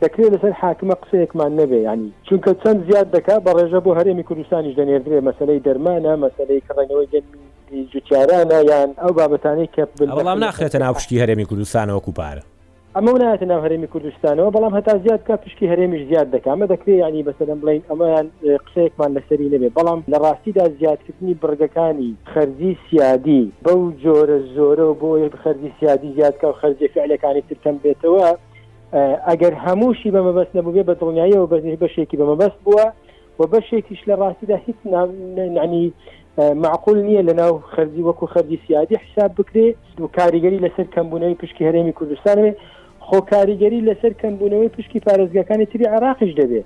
[0.04, 4.76] دەکرێت لەسەر حاکمە قسەیەکمان نەبێ ینی چونکە چەند زیاد دەکا بە ڕێژە بۆ هەرێمی کوردستانیش
[4.76, 11.46] دەنێردرێ مەسلەی دەرمانە مەسلەی کڕێنەوەی گەنمی جوتیارانە یان ئەو بابەتانی کە بڵام ناخرێتە ناوشتی هەرێمی
[11.50, 12.44] کوردستانەوە کوپارە
[12.98, 17.26] ئەمە نایەتە ناو هەرێمی کوردستانەوە بەڵام هەتا زیاد کە پشکی هەرێمیش زیاد دەکامە دەکرێت ینی
[17.28, 18.28] بەسەرم بڵین ئەمەیان
[18.66, 25.10] قسەیەکمان لەسەری نەبێ بەڵام لە ڕاستیدا زیادکردنی بڕگەکانی خەرجی سیادی بەو جۆرە زۆرە بۆ
[25.44, 28.28] خەرجی سیادی زیادکە و خەرجی فعلەکانی ترکەم بێتەوە
[29.28, 32.86] ئەگەر هەمووشی بەمەبەست نەبووێ بە دڵنیاییەوە بەزنی بەشێکی بەمەبەست بووە
[33.40, 34.78] و بەشێکیش لە ڕاستیدا هیچ
[35.58, 35.86] نانی
[36.64, 41.68] معقول نییە لە ناو خەرجی وەکو خەرجی سیادی حساب بکرێت و کاریگەری لەسەر کەمبوونەوەی پشکی
[41.70, 42.52] هەرێمی کوردستانێ
[43.10, 46.66] خۆکاریگەری لەسەر کەمبوونەوەی پشکی پارێزگەکانی تری عراقش دەبێت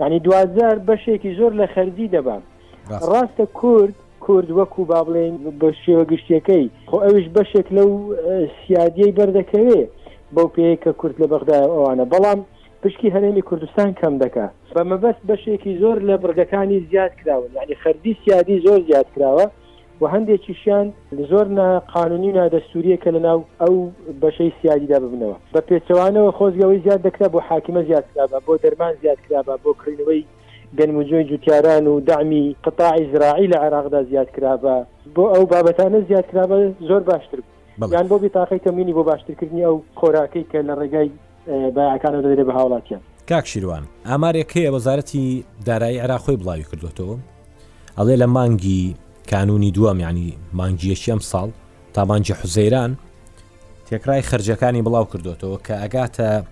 [0.00, 2.42] ینی دوزار بەشێکی زۆر لە خەرجی دەبان
[3.10, 7.90] ڕاستە کورد کورد وەکو با بڵێن بە شێوە گشتیەکەی خۆ ئەوش بەشێک لەو
[8.62, 9.88] سیادیەی بەردەکەوێت
[10.34, 12.40] بەو پێەیە کە کورت لە بەغدا ئەوانە بەڵام
[12.82, 18.56] پشکی هەرێمی کوردستان کەم دکا بەمەبەست بەشێکی زۆر لە بڕگەکانی زیاد کراون یعنی خەردی سیادی
[18.66, 19.46] زۆر زیاد کراوە
[20.00, 20.92] و هەندێکی شیان
[21.30, 21.46] زۆر
[21.94, 23.74] قانونی نادەستوریە کە لەناو ئەو
[24.22, 29.18] بەشەی سیادیدا ببنەوە بە پێچەوانەوە خۆزگەوەی زیاد دەکرا بۆ حاکمە زیاد کرابە بۆ دەرمان زیاد
[29.28, 30.22] کرابە بۆ کڕینەوەی
[30.78, 34.76] گەنموجۆی جوتیاران و دامی قطاعی زراعی لە عراقدا زیاد کرابە
[35.16, 36.56] بۆ ئەو بابەتانە زیاد کرابە
[36.88, 37.38] زۆر باشتر
[37.94, 41.08] یان بۆ بتاقی کەمینی بۆ باشترکردنی ئەو خۆراکەی کە لە ڕێگای
[41.76, 47.16] باکانە دەدرێت بە هاوڵاتیان کاک شیروان ئامارێک هەیە وەزارەتی دارایی عراخۆی بڵاوی کردوەوە
[47.98, 48.94] ئەڵێ لە مانگی
[49.30, 51.48] کانونی دووەم ینی مانگیەشیم ساڵ
[51.94, 52.90] تامانجی حوزەیران
[53.88, 56.44] تێکرای خرجەکانی بڵاو کردوێتەوە کە ئەگاتە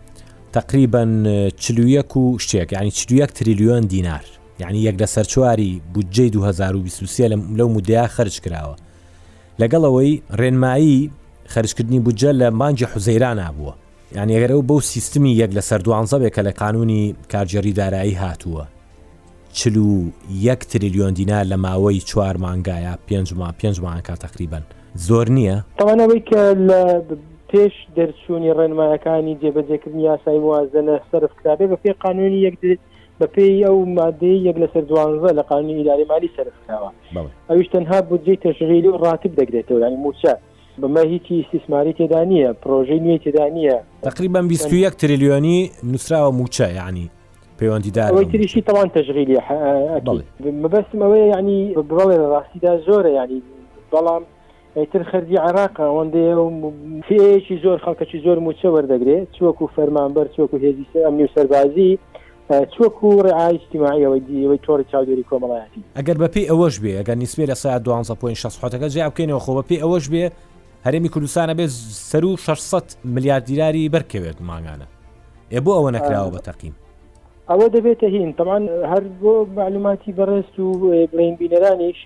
[0.52, 1.26] تقریبان
[1.62, 4.24] چلوەک و شتێک ینی چلوەک تریلیۆن دینار
[4.60, 8.76] یعنی یەک لە سەرچواری بودجێ 2023 لەو مودیا خرج کراوە
[9.60, 11.10] لەگەڵەوەی ڕێنمایی
[11.52, 13.72] خرجکردنی بودجە لە مانجی حوزەیران نبووە
[14.16, 18.64] یعنی ئەگەرە بەو سیستمی یەک لە سەر دوانزەبێکە لە قانونی کارجێری دارایی هاتووە
[19.52, 20.02] چل و
[20.40, 24.62] یەک تریلیۆن دینا لە ماوەی چوار مانگایە پێنجما پێنجمان کا تقریبن
[25.08, 26.82] زۆر نییە تەوانەوەی کە لە
[27.50, 32.54] پێش دەرچوونی ڕێنمایەکانی جێبەجێکردنی یاسای وازەنە سەرفکرابێ بە پێی قانونی یەک
[33.20, 36.90] بە پێی ئەو مادەی یەک لە سەر دوانزە لە قانونی ایداری مالی سەرفکراوە
[37.50, 40.32] ئەویش تەنها بودجێ تەشغیلی و ڕاتب دەگرێتەوە ینی موچە
[40.80, 47.10] بەمە هیچی استیسماری تێدا نیە پرۆژەی نوێ تێدا نیە تقریبا 21 تریلیۆنی نووسراوە موچە یعنی
[47.62, 49.36] پەیوەندیدار تریشی تەوان تەژغیلی
[50.62, 53.42] مەبەستم ئەوەیە ینی بڵێ ڕاستیدا زۆرە ینی
[53.92, 54.22] بەڵام
[54.92, 61.28] تر خەرجی عراق ئەوەندەیەکی زۆر خەڵکەکی زۆر موچە وەردەگرێت چوەکو فەرمانبەر چوەکو هێزی ئەمنی و
[61.34, 61.98] سەربازی
[62.74, 67.76] چوەکو ڕعای اجتماعیەوەی دیەوەی تۆری چاودێری کۆمەڵایەتی ئەگەر بەپی ئەوەش بێ ئەگەر نیسبێ لە سا
[67.78, 70.24] 16ەکە جیا بکەینەوە خۆ بەپی ئەوەش بێ
[70.86, 71.66] هەرێمی کوردستانە بێ
[72.10, 74.86] سەر و 600 میلیارد دیراری بەرکەوێت ماگانە
[75.56, 76.74] ێ بۆ ئەوە نەکراوە بە تەقیم
[77.50, 80.66] ئەوە دەبێتە هین تەمان هەر بۆ معلوماتی بەڕێست و
[81.12, 81.98] بڵین بینەرانیش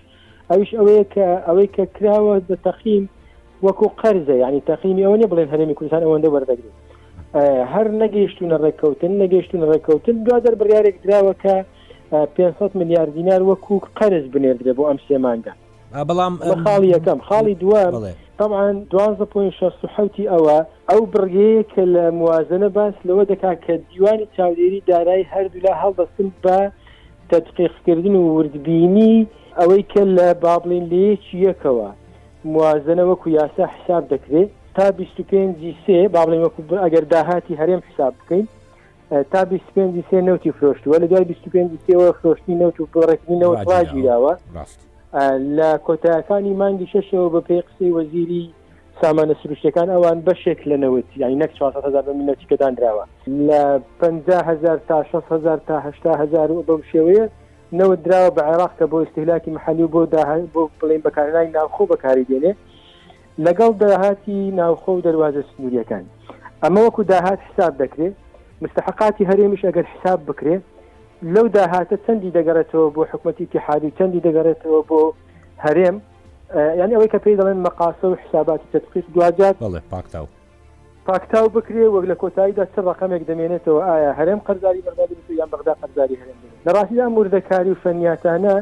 [0.51, 3.03] ئەوش ئەوەیە کە ئەوەی کە کراوە بە تەخیم
[3.65, 6.77] وەکو قەرزە ینی تەخیمی ئەوە نیە بڵێن هەرمی کوردستان ئەوەندە وەردەگرێت
[7.73, 11.55] هەر نەگەیشتونە ڕێککەوتن نەگەیشتونە ڕێککەوتن دوادر بڕیارێک درراوەکە
[12.35, 15.53] 500 میلیارد دینار وەکوک قەرز بنێردرێ بۆ ئەم سێمانگە
[16.07, 16.33] بەڵام
[16.65, 17.81] خاڵی یەکەم خاڵی دووە
[18.37, 20.57] طبعاان دوحوتی ئەوە
[20.89, 26.27] ئەو بڕگەیە کە لە موازنە باس لەوە دەکا کە دیوانی چاودێری دارایی هەردوو لە هەڵدەستن
[26.43, 26.57] بە
[27.29, 29.27] تەتقیقکردن و وردبینی
[29.59, 31.89] ئەوەی کە لە بابلین لەیەکی یەکەوە
[32.53, 38.45] موازنە وەکو یاسا حساب دەکرێت تا 25 سێ بابلین وەکو ئەگەر داهاتی هەرێم حساب بکەین
[39.31, 44.33] تا 25 سێ نوتی فرۆشتووە لە دوای 25 سێەوە فرۆشتنی نەوت و پڕێکنی نەوە تواجیراوە
[44.55, 44.86] ڕاست
[45.57, 48.49] لە کۆتاکانی مانگی شەشەوە بە پێی قسەی وەزیری
[49.01, 53.05] سامانە سروشتەکان ئەوان بەشێک لەنەوەت یعنی نەک 400هزار بە منەتیکەدان درراوە
[53.47, 53.61] لە
[54.01, 57.25] 500هزار تا 600هزار تا 800هزار بەم شێوەیە
[57.79, 60.01] نەوە درراوە بە عێراق کە بۆ استیلاکی مححلی بۆ
[60.53, 62.53] بۆ بڵین بەکارنای ناوخۆ بەکاری دێنێ
[63.45, 66.03] لەگەڵ داهاتی ناوخۆ و دەواازە سنووریەکان
[66.63, 68.13] ئەمە وەکو داهات حساب دەکرێت
[68.63, 70.63] مستحقاتی هەرێمیش ئەگەر حساب بکرێت
[71.21, 75.01] لەو داهاتە چەندی دەگەڕێتەوە بۆ حکوومەتی تحادی چەندی دەگەڕێتەوە بۆ
[75.63, 75.97] هەرێم
[76.79, 80.27] یعنی ئەوەی کە پێی دەڵێن مەقاسە و حساباتی تدقیق دوجات بڵێ پاکتاو
[81.07, 85.05] پاکتاو بکرێ وەک لە کۆتاییدا چ ڕقمێک دەمێنێتەوە ئایا هەرێم قەرزاری بەغدا
[85.39, 88.55] یان بەغدا قەرزاری هەرێم لە ڕاستیدا موردەکاری و فەنیاتانە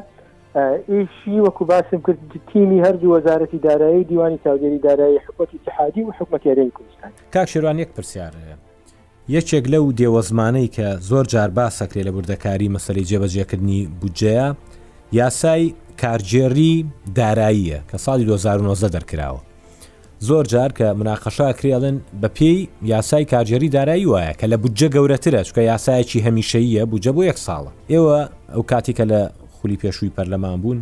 [0.91, 2.19] ئیشی وەکو باسم کرد
[2.53, 7.87] تیمی هەردوو وەزارەتی دارایی دیوانی چاودێری دارایی حکوەتی تحادی و حکوومەتی هەرێمی کوردستان کاک شێوانێک
[7.95, 8.64] پرسیارە
[9.33, 14.47] یەکێک لەو دێوەزمانەی کە زۆر جار باسەکرێ لە بردەکاری مەسەری جێبەجێکردنی بودجەیە
[15.19, 16.73] یاسای کارجێری
[17.15, 19.41] داراییە کە ساڵی 2009 دەرکراوە
[20.27, 22.59] زۆر جار کە مناقەشا کرێڵن بە پێی
[22.93, 27.71] یاسای کارجێری دارایی وایە کە لە بودجە گەورەترە چکە یاسایەکی هەمیشەیە بودجە بۆ یەک ساڵە
[27.93, 28.19] ئێوە
[28.53, 29.21] ئەو کاتی کە لە
[29.55, 30.79] خولی پێشووی پەرلەمان بوون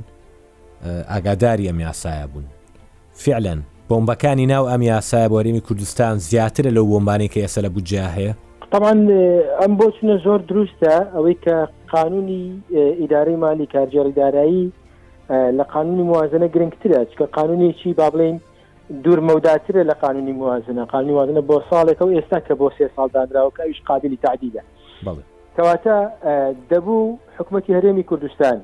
[1.12, 2.46] ئاگاداری ئەم یاسایە بوون
[3.24, 3.60] فعلەن
[3.94, 8.32] بۆمبەکانی ناو ئەم یاسایە بۆریمی کوردستان زیاترە لەو بۆمبانی کە ئێسە لە بودجا هەیە
[8.74, 8.94] طبعا
[9.62, 11.56] ئەم بۆ چونە زۆر دروستە ئەوەی کە
[11.96, 12.44] قانونی
[13.00, 14.66] ئیداری مالی کارجێڕیدارایی
[15.58, 18.38] لە قانونی موازنە گرنگترە چکە قانونێکی با بڵین
[19.04, 23.80] دوور مەوداترە لە قانونی موازنە قانونی موازنە بۆ ساڵێکەوە ئێستا کە بۆ سێ ساڵ دادراوەکەویش
[23.88, 24.62] قابلی تعدیدە
[25.58, 25.96] کەواتە
[26.72, 28.58] دەبوو حکوومەتی هەرێمی کوردستان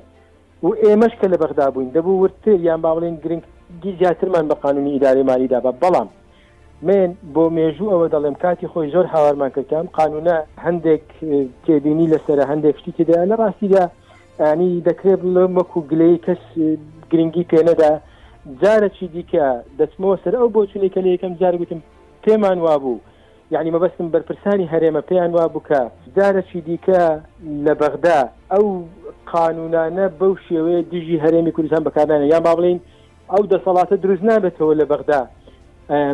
[0.62, 3.48] و ئێمەش کە لە بەغدا بووین دەبوو ورتر یان با بڵێن گرنگتر
[3.82, 6.08] دی زیاترمان بە قانونی ئیداری مالیدا بە بەڵام
[6.88, 11.06] من بۆ مێژوو ئەوە دەڵێم کاتی خۆی زۆر هاوارمان کردم قانونە هەندێک
[11.66, 13.84] تێبینی لەسەر هەندێک شتی تێدا لە ڕاستیدا
[14.52, 16.42] ینی دەکرێت لە مەکو گلەی کەس
[17.10, 17.92] گرنگی پێنەدا
[18.60, 19.46] جارە چی دیکە
[19.80, 21.80] دەچمەوە سەر ئەو بۆ چونێکە لە یەکەم جار گوتم
[22.24, 22.98] پێمان وابوو
[23.54, 25.80] یعنی مەبەستم بەرپرسانی هەرێمە پێیان وا بکە
[26.16, 27.00] جارەی دیکە
[27.64, 28.20] لە بەغدا
[28.52, 28.66] ئەو
[29.34, 32.78] قانونانە بەو شێوەیە دژی هەرێمی کوردستان بەکارانە یان با بڵین
[33.32, 35.20] ئەو دەسەڵاتە دروست نابێتەوە لە بەغدا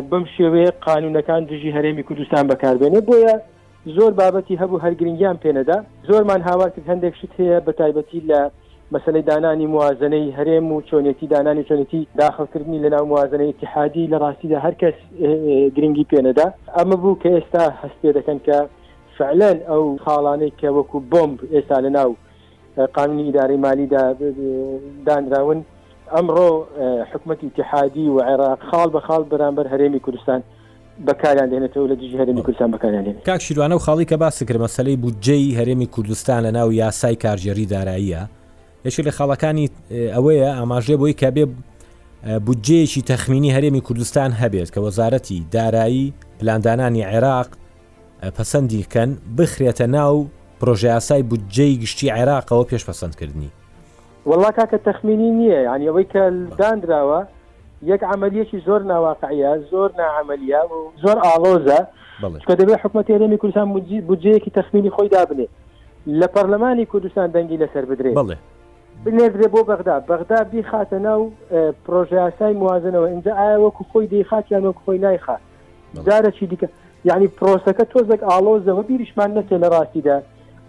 [0.09, 3.35] بم شێوەیە قانونەکان دژی هەرێمی کوردستان بەکاربێنێ بۆیە
[3.95, 5.77] زۆر بابەتی هەبوو هەرگرنگیان پێنەدا
[6.07, 8.39] زۆرمان هاوار کرد هەندێک شت هەیە بە تایبەتی لە
[8.93, 14.97] مەسلەی دانانی موازنەی هەرێم و چۆنێتی دانانی چۆنێتی داخلکردنی لەناو موازنەی اتحادی لە ڕاستیدا هەرکەس
[15.75, 18.57] گرنگی پێنەدا ئەمە بوو کە ئێستا هەستێ دەکەن کە
[19.17, 22.11] فعلەن ئەو خاڵانەی کە وەکو بۆمب ئێستا لەناو
[22.95, 24.03] قانونی ئیداری مالیدا
[25.07, 25.59] دانراون
[26.11, 26.79] ئەمڕۆ
[27.11, 30.41] حکومەتی تحادی و عێراق خاڵ بە خاڵ بەرامبەر هەرێمی کوردستان
[31.07, 35.57] بەکاریان دێنێتەوە لە دژی هەرمی کوردستان بەکارێن کاک شیروانە و خاڵی کە باسکرمە سەلەی بودجەی
[35.57, 38.21] هەرێمی کوردستان لە ناو یاسای کارژێری داراییە
[38.85, 39.69] یەشی لە خاڵەکانی
[40.13, 41.45] ئەوەیە ئاماژێ بۆی کە بێ
[42.45, 47.47] بودجەیەکی تەخمینی هەرێمی کوردستان هەبێت کە وەزارەتی دارایی پلاندانانی عێراق
[48.37, 50.27] پەسەندیکەن بخرێتە ناو
[50.61, 53.49] پرۆژه یاسای بودجەی گشتی عێراقەوە پێش پەسەندکردنی
[54.27, 56.21] والله کاکە تەخمینی نییە ینی ئەوەی کە
[56.59, 57.19] دانراوە
[57.91, 61.79] یەک عملیەکی زۆر ناواقعە زۆر نعملیا و زۆر ئاڵۆزە
[62.47, 63.67] کە دەبێ حکومەتی هەرێمی کوردستان
[64.09, 65.47] بجەیەکی تەخمینی خۆی دابنێ
[66.19, 68.35] لە پەرلەمانی کوردستان دەنگی لەسەر بدرێ بڵێ
[69.05, 71.31] بنێدرێ بۆ بەغدا بەغدا بی خاتە ناو
[71.85, 75.39] پرۆژاسای موازنەوە اینجا ئایا وەکو خۆی دەیخاتیان وەک خۆی نایخات
[76.07, 76.67] جارەی دیکە
[77.09, 80.17] یعنی پرۆسەکە تۆزێک ئالۆزەوە بیریشمان نەچێ لە ڕاستیدا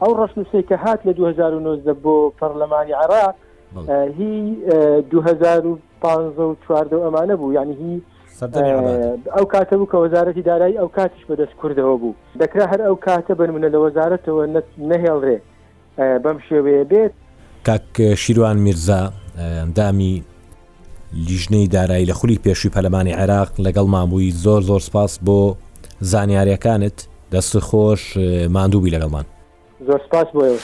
[0.02, 3.34] ئەو ڕشنووسێک کە هات لە 2009 بۆ پەرلەمانی عراق
[4.18, 4.56] هی
[5.10, 8.02] 2015 چواردە ئەمانە بوو یعنی هی
[9.36, 13.34] ئەو کاتە بوو کە وەزارەتی دارایی ئەو کاتیش بەدەست کردەوە بوو دەکرا هەر ئەو کاتە
[13.40, 14.46] بنمونە لە وەزارەتەوە
[14.78, 15.38] نەهێڵڕێ
[15.98, 17.12] بەم شێوەیە بێت
[17.66, 20.22] کاک شیروان میرزا ئەندامی
[21.28, 25.54] لیژنەی دارایی لە خولی پێشوی پەلمانی عێراق لەگەڵ مامووی زۆر زۆر سپاس بۆ
[26.00, 28.16] زانیاریەکانت دەست خۆش
[28.50, 29.24] ماندووبی لەگەڵمان
[29.86, 30.58] زۆر سپاس بۆ.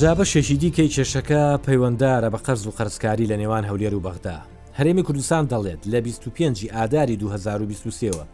[0.00, 4.38] جا بەشێکی دیکەی کێشەکە پەیوەنددارە بە قەرز و قەرزکاری لە نێوان هەولێر و بەغدا
[4.78, 8.24] هەرێمی کوردستان دەڵێت لە 25 ئاداری 2023ەوە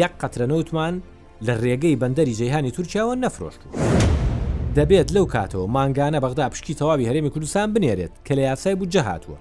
[0.00, 0.94] یەک قەترەنەوتمان
[1.46, 3.60] لە ڕێگەی بەندەری جەیهانی تورکیاوە نەفرۆشت
[4.76, 9.36] دەبێت لەو کاتەوە مانگانە بەغدا پشکی تەواوی هەرێمی کوردستان بنێرێت کە لە یاسای بوو جەهاتوە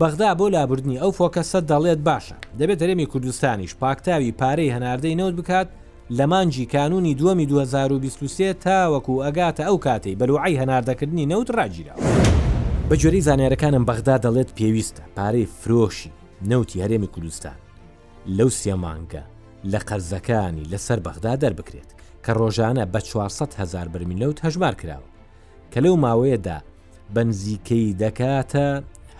[0.00, 5.68] بەغدا بۆ لابردنی ئەو فۆکەسە دەڵێت باشە دەبێت هەرێمی کوردستانیش پاکتاوی پارەی هەناردەی نەوت بکات
[5.70, 11.94] و لە مانجی کانونی دووەمی 2023 تاوەکو ئەگاتە ئەو کاتەی بەلوعی هەناردەکردنی نەوت ڕاگیرا.
[12.90, 16.12] بەجۆری زانارەکانم بەغدا دەڵێت پێویستە پارەی فرۆشی
[16.50, 17.56] نەوتی هەرێمی کوردستان
[18.36, 19.22] لەو سێمانگە
[19.64, 21.90] لە قەرزەکانی لەسەر بەغدا دەربکرێت
[22.24, 25.08] کە ڕۆژانە بە 400 هزار برمیلەوت هەژمار کراوە
[25.72, 26.56] کە لەو ماوەیەدا
[27.14, 28.64] بنزیکەی دەکاتە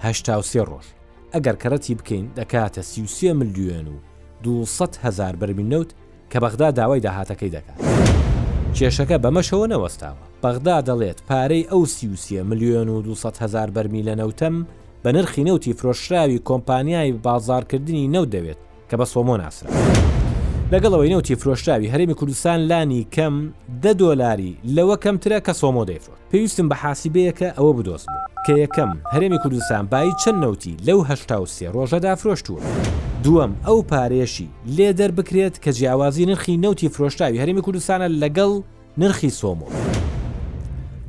[0.02, 0.86] هشتاوسێ ڕۆژ
[1.34, 3.96] ئەگەر کەڕەتی بکەین دەکاتە سیوسێ ملیۆن و
[4.42, 5.90] 200 هزار برمیلەوت
[6.32, 7.76] کە بەغدا داوای داهاتەکەی دەکات
[8.76, 14.56] کێشەکە بەمەشەوە نەوەستاوە بەغدا دەڵێت پارەی ئەو سیوسە میلیۆن و 200 هزار بەرمی لە نەوتەم
[15.04, 19.70] بە نرخی نەوتی فرۆشراوی کۆمپانیای بازارکردنی نەو دەوێت کە بە سۆمۆ ناسرا
[20.72, 23.34] لەگەڵەوەی نەوتی فرۆشراوی هەرێمی کوردستان لانی کەم
[23.82, 28.92] دە دۆلاری لەوە کەمترە کە سۆمۆ دەیفرۆت پێویستم بە حاسیبەیەکە ئەوە بدۆست بوو کە یەکەم
[29.12, 32.60] هەرێمی کوردستان بای چەند نەوتی لەو هەشتا و سێ ڕۆژەدا فرۆشتووە
[33.24, 38.62] دووەم ئەو پارێشی لێ دەربکرێت کە جیاوازی نرخی نەوتی فرۆشتاوی هەرمی کوردستانە لەگەڵ
[38.98, 39.66] نرخی سۆمۆ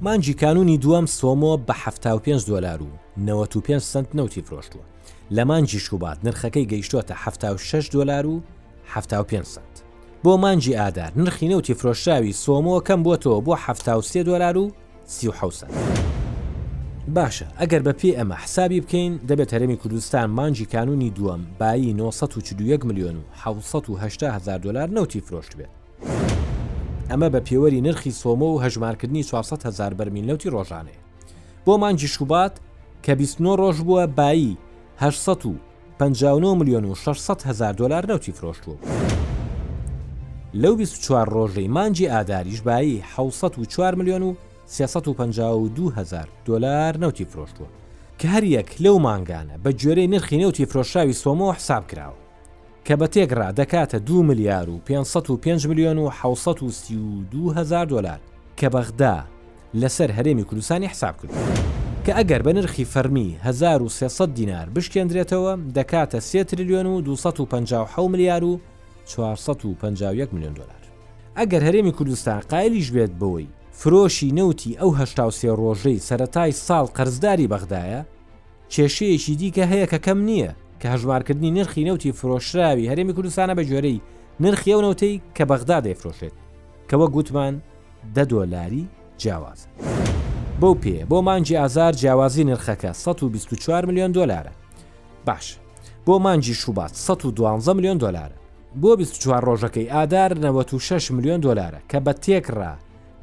[0.01, 1.73] مانجی کانونی دووەم سۆمۆ بە
[2.23, 8.41] 5 دلار و 95 سنت نەوتی فرۆشتووە لە مانجی شوبات نرخەکەی گەیشتوتە 6 دلار و
[9.01, 9.63] 5 سنت
[10.23, 14.71] بۆ مانجی ئادار نرخی نەوتی فرۆشاوی سۆمەوە کەم بووەوە بۆ ه دلار و
[15.07, 15.67] سیحوسە
[17.15, 22.81] باشە ئەگەر بە پێ ئەمە حسابی بکەین دەبێت هەرمی کوردستان مانجی کانونی دووەم بایی 941
[22.85, 23.19] میلیۆن و
[23.61, 26.03] 1970هزار دلار نەوتی فرۆشت بێت
[27.09, 31.03] ئەمە بە پێوەری نرخی سۆمە و هەژمارکردنی 400 هزار بەرمیل نەوتی ڕۆژانەیە
[31.67, 32.59] بۆ مانجی شوبات
[33.03, 34.57] کە 29 ڕۆژ بووە بایی
[34.97, 35.37] 800
[35.99, 38.87] 59 میلیۆن و 600 هزار دلار نەوتی فرۆشتوە.
[40.57, 43.03] لەو 24 ڕۆژەی مانجی ئاداریش بایی
[43.67, 44.33] 4 میلیۆن و
[44.65, 51.83] 352000 دلار نەوتی فرۆشتووە کە هەریەک لەو مانگانە بە گوێرەی نرخی نەوتی فرۆشاوی سۆمەوە حساب
[51.87, 52.17] کراوە
[52.85, 58.19] کە بە تێکرا دەکاتە 2 میلیار و 505 میلیۆن و 192000 دلار
[58.57, 59.23] کە بەغدا
[59.75, 61.33] لەسەر هەرێمی کوردستانی حساب کردو.
[62.05, 68.59] کە ئەگەر بە نرخی فەرمی 1300 دینار بشکێندرێتەوە دەکاتە 3 تریلیۆن و 250 میلیار و
[69.05, 70.83] 451 میلیۆن دلار
[71.37, 73.47] ئەگەر هەرێمی کوردستان قایلیش بێت بەوەی
[73.79, 78.01] فرۆشی نەوتی ئەو هەشتاوسێ ڕۆژەی سەتای ساڵ قەرزداری بەغدایە
[78.71, 83.99] کێشەیەکی دیکە هەیە کە کەم نییە کە هەژمارکردنی نرخی نەوتی فرۆشراوی هەرێمی کوردستانە بە جۆرەی
[84.43, 86.35] نرخی ئەو نەوتەی کە بەغدا دەیفرۆشێت
[86.89, 87.53] کەوە گوتمان
[88.15, 88.83] دە دۆلاری
[89.21, 89.61] جیاواز.
[90.63, 94.51] بەو پێ بۆ مانجی ئازار جیاوازی نرخەکە 124 میلیۆن دلارە
[95.27, 95.57] باش
[96.07, 98.33] بۆ مانجی شوبات 112 میلیۆن دلارە
[98.81, 102.73] بۆ 24 ڕۆژەکەی ئادار 96 میلیۆن دلارە کە بە تێکڕا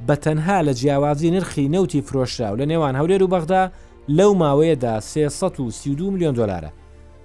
[0.09, 3.70] بە تەنها لە جیاوازی نرخی نەوتی فرۆشراو لە نێوان هەولێر و بەغدا
[4.09, 6.70] لەو ماوەیەدا 332 میلیۆن دلارە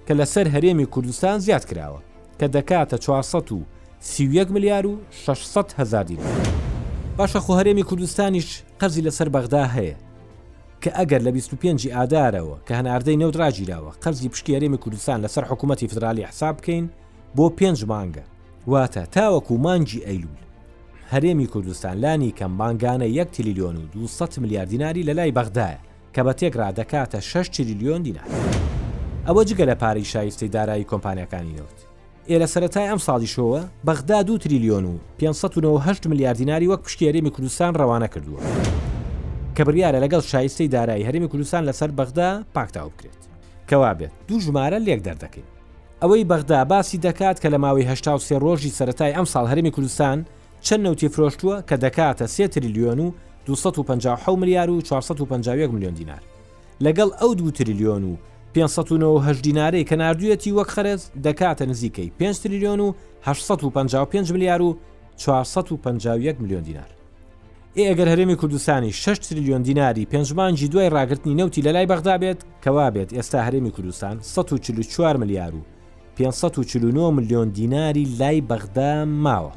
[0.08, 2.00] کە لەسەر هەرێمی کوردستان زیاد کراوە
[2.40, 6.22] کە دەکاتە 431 ملیار و 600 هزار دینا
[7.18, 10.05] باشە خو هەرێمی کوردستانیش قەرزی لەسەر بەغدا هەیە
[10.86, 16.56] کە ئەگەر لە 25 ئادارەوە کە هەناردەی نەودراگیراوە قەرزی پشکێریمی کوردستان لەسەر حکوومەتتی فدرالی حساب
[16.58, 16.84] بکەین
[17.36, 18.24] بۆ پێنج مانگە
[18.70, 20.40] واتە تاوەکو مانجی ئەیلول
[21.12, 25.78] هەرێمی کوردستان لانی کەم مانگانە 1 تریلیۆن و 200 میلیارد دیناری لە لای بەغدایە
[26.14, 28.24] کە بە تێکرا دەکاتە 6 تریلیۆن دینار
[29.26, 31.78] ئەوە جگە لە پارەی شایستەی دارایی کۆمپانیەکانی نەوت
[32.28, 37.72] ئێ لە سەتای ئەم ساڵیشەوە بەغدا دو تریلیۆن و 500 میلیارد دیناری وەک پشکێریمی کوردستان
[37.74, 38.40] ڕەوانە کردووە.
[39.56, 43.22] کە بریارە لەگەڵ شایستەی دارایی هەرمی کوردستان لەسەر بەغدا پاکتاو بکرێت
[43.70, 45.50] کەوا بێت دوو ژمارە لێک دەردەکەین
[46.02, 50.18] ئەوەی بەغدا باسی دەکات کە لە ماوەی هشتا سێ ڕۆژی سەتای ئەم ساڵ هەرمی کوردستان
[50.66, 53.12] چەند نەوتی فرۆشتووە کە دەکاتە سێ تریلیۆن و
[53.46, 56.22] 250 ملیار و 450 میلیۆن دینار
[56.84, 58.16] لەگەڵ ئەو دو تریلیۆن و
[58.54, 62.92] 590 دینارەی کە نردویەتی وەک خەرز دەکاتە نزیکەی 5 تریلیۆن و
[63.22, 64.76] 655 ملیار و
[65.16, 66.95] 451 میلیۆن دینار
[67.80, 72.38] ئێ ئەگەر هەرێمی کوردستانی 6 تریلیۆن دیناری پێنجمانجی دوای ڕاگررتنی نەوتی لە لای بەغدا بێت
[72.64, 75.60] کەوا بێت ئێستا هەرێمی کوردستان 1940 ملیار و
[76.16, 78.92] 549 میلیۆن دیناری لای بەغدا
[79.24, 79.52] ماوە.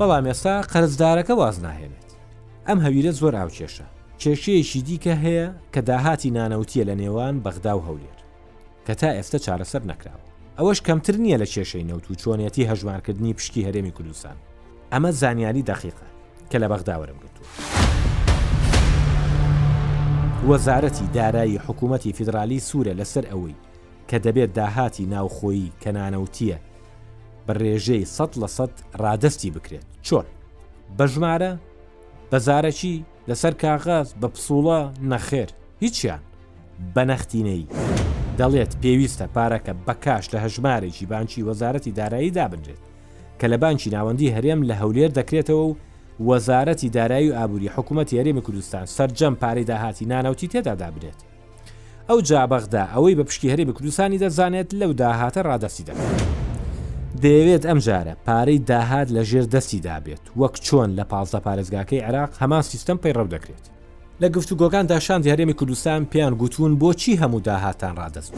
[0.00, 2.10] بەڵام ئێستا قەرزدارەکە واز ناهێنێت.
[2.68, 3.84] ئەم هەویرە زۆر ئاوچێشە.
[4.20, 8.18] کێشەیەشی دیکە هەیە کە داهاتی نانەوتیە لە نێوان بەغدا و هەولێر
[8.86, 10.24] کە تا ئێستا چارەسەر نەکراوە.
[10.58, 14.36] ئەوەش کەمتر نییە لە کێشەی نەوت و چۆنیەتی هەژمارکردنی پشتی هەرێمی کوردستان.
[14.92, 16.09] ئەمە زانیاری دەخیقە.
[16.50, 17.42] کە لە بەغداوەرم گرتو.
[20.48, 23.56] وەزارەتی دارایی حکوومەتی فیدرالی سوورە لەسەر ئەوەی
[24.08, 26.56] کە دەبێت داهاتی ناوخۆیی کەنانەوتیە
[27.46, 30.24] بە ڕێژەی 100 لە 100 ڕادستی بکرێت چۆن
[30.98, 31.52] بە ژمارە
[32.30, 35.48] بەزارەکی لەسەر کاغاز بە پسوڵە نەخێر
[35.80, 36.20] هیچیان
[36.94, 37.66] بە نەختینەی
[38.38, 42.82] دەڵێت پێویستە پارەکە بەکاش لە هەژمارێکی بانکی وەزارەتی دارایی دابنرێت
[43.40, 45.74] کە لە بانکی ناوەندی هەرێم لە هەولێر دەکرێتەوە و
[46.20, 51.18] وەزارەتی دارایی و ئابووری حکوومەت یاریمی کوردستان سرجەم پارەی داهاتی ناناوتی تێدا دابرێت
[52.10, 56.14] ئەو جابەغدا ئەوەی بە پشتی هەرێمی کوردستانی دەزانێت لەو داهاتە ڕادەسی دەکات
[57.22, 62.30] دەیەوێت ئەم جارە پارەی داهات لە ژێر دەستی دابێت وەک چۆن لە پازدە پارێزگاکەی عراق
[62.42, 63.64] هەمان سیستم پێی ڕەو دەکرێت
[64.22, 68.32] لە گفتوگۆکان داشان هەرێمی کوردستان پێیان گوتوون بۆچی هەموو داهاتان ڕادەست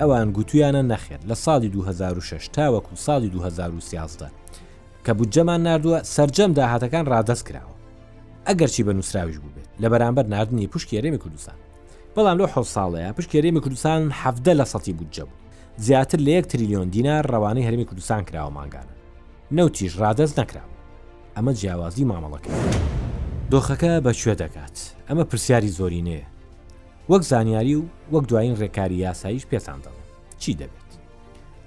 [0.00, 4.30] ئەوان گوتویانە نەخێت لە ساڵی 2006 تاوەکو ساڵی 2013
[5.04, 7.74] کە بودجەمان نردووە سرجەم داهاتەکان ڕادەست کراوە
[8.48, 11.58] ئەگەرچی بە نووسراویش بووبێت لە بەرامبەر نردنی پوشکێرێمی کوردستان
[12.16, 15.38] بەڵام لە حو ساڵەیە پشکێرێمی کوردستان هەفتە لە سەتی بودجە بوو
[15.84, 18.94] زیاتر لە 1 تریلیۆن دینار ڕەوانەی هەرمی کوردستان کراوە ماگانە
[19.56, 20.64] نەوتیش ڕادەست نەکرا
[21.36, 22.52] ئەمە جیاوازی مامەڵەکە
[23.52, 24.76] دۆخەکە بەکوێ دەکات
[25.08, 26.26] ئەمە پرسیاری زۆرینەیە
[27.10, 30.02] وەک زانیاری و وەک دوایین ڕێکاری یاساییش پێسان دەڵێ
[30.40, 30.83] چی دەبێت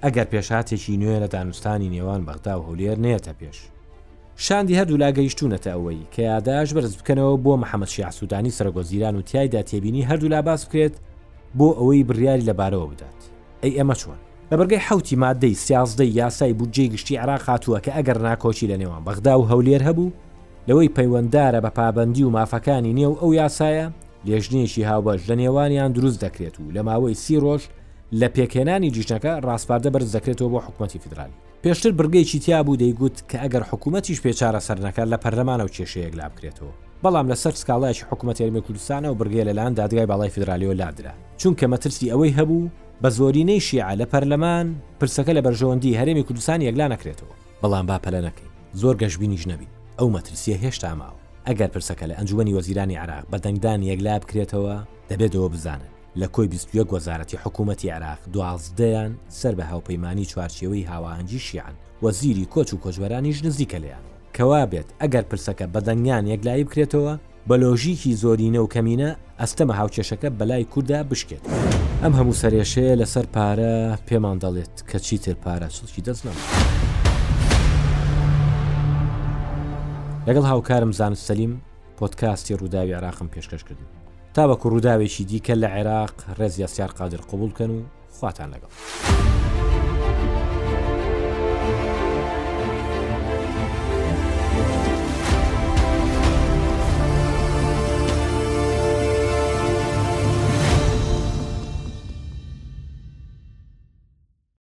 [0.04, 3.58] ئەگەر پێشاتێکی نوێ لە دانوستانی نێوان بەغدا و هولێر نێتە پێش
[4.36, 10.06] شاندی هەردوو لاگەیشتونەتە ئەوەی کە یاداش بەرز بکەنەوە بۆ محەممەد شیعسوودانی سرگۆزیران و تایدا تێبینی
[10.10, 10.94] هەردوو لا باس بکرێت
[11.58, 13.18] بۆ ئەوەی بڕیاری لەبارەوە بدات
[13.62, 14.18] ئەی ئەمە چۆن
[14.50, 19.02] لە بەرگی حوتی مادەی سیازدەی یاسای بودجێ گشتی عراق هاتووە کە ئەگەر ناکۆچی لە نێوان
[19.06, 20.10] بەغدا و هەولێر هەبوو
[20.68, 23.86] لەوەی پەیوەنددارە بە پابندی و مافەکانی نێو ئەو یاسایە
[24.26, 27.62] لێژنێکی هاوبەش لە نێوانیان دروست دەکرێت و لە ماوەی سی ڕۆژ
[28.20, 33.36] لە پێکێنانی جیشنەکە ڕاستپاردە بەرز دەکرێتەوە بۆ حکوومەتتی فدرالی پێشتر برگەیکی تیا بوو دەیگوت کە
[33.42, 36.72] ئەگەر حکوومەتیش پێچارە سەرنەکە لە پەرلەمانە و کێشەیەک لا بکرێتەوە
[37.04, 42.10] بەڵام لەسەر سکاڵایکی حکوومەت یارممی کوردستانە و برگێ لەلاان دادگای باڵای فدرالیۆ لادرا چونکە مەترسی
[42.12, 42.70] ئەوەی هەبوو
[43.02, 44.66] بە زۆرینەی شیع لە پەرلەمان
[45.00, 48.48] پرسەکە لە بەرژەوەندی هەرێمی کوردستان یەکلا نەکرێتەوە بەڵام با پەلەنەکەی
[48.80, 49.68] زۆر گەشببینیش نەبی
[49.98, 51.18] ئەو مەترسیە هێشتا ماوە
[51.48, 54.76] ئەگەر پرسەکە لە ئەنجومی وەزیرانی عراق بە دەنگدان یەکلا بکرێتەوە
[55.10, 61.74] دەبێتەوە بزانن لە کۆی 21 وەزارەتی حکوومەتی عراق دوازدەیان سەر بە هاوپەیمانی چوارچێەوەی هاواانجی شیان
[62.02, 64.04] وەزیری کۆچ و کۆچوەرانیش نزیکە لەیان
[64.36, 67.14] کەوا بێت ئەگەر پرسەکە بەدەنگیان یەکلایی بکرێتەوە
[67.48, 71.44] بە لۆژیکی زۆرینە و کەمینە ئەستەمە هاوچێشەکە بەلای کووردا بشکێت
[72.02, 73.74] ئەم هەموو سەرێشەیە لەسەر پارە
[74.08, 76.42] پێمان دەڵێت کە چیتر پارە سوکی دەستنەوە.
[80.28, 81.52] لەگەڵ هاوکارم زانست سەلیم
[82.00, 83.97] پۆتکاستی ڕووداوی عراقم پێشکەشکردن
[84.34, 87.80] تا بە کوڕووداوێکی دیکە لە عێراق ڕێزیاسیار قادر قوبولکەن و
[88.16, 88.72] خواتان لەگەڵ.